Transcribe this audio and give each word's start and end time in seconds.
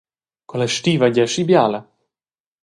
Quella 0.49 0.73
stiva 0.75 1.05
ei 1.07 1.13
gie 1.15 1.25
aschi 1.25 1.43
biala. 1.49 1.79